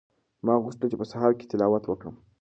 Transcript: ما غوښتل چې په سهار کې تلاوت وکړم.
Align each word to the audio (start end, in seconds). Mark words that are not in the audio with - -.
ما 0.45 0.53
غوښتل 0.63 0.87
چې 0.91 0.97
په 1.01 1.05
سهار 1.11 1.31
کې 1.37 1.49
تلاوت 1.51 1.83
وکړم. 1.87 2.15